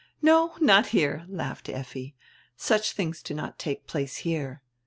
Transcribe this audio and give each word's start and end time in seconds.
"No, 0.19 0.55
not 0.59 0.87
here," 0.87 1.25
laughed 1.29 1.69
Effi, 1.69 2.15
"such 2.57 2.95
tilings 2.95 3.21
do 3.21 3.35
not 3.35 3.59
take 3.59 3.85
place 3.85 4.17
here. 4.25 4.63